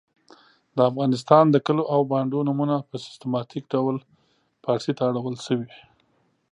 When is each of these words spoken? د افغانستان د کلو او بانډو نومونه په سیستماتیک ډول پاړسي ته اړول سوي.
د 0.75 0.77
افغانستان 0.89 1.45
د 1.51 1.57
کلو 1.65 1.83
او 1.93 1.99
بانډو 2.11 2.45
نومونه 2.47 2.75
په 2.89 2.95
سیستماتیک 3.05 3.63
ډول 3.73 3.95
پاړسي 4.63 4.91
ته 4.97 5.03
اړول 5.09 5.35
سوي. 5.47 5.71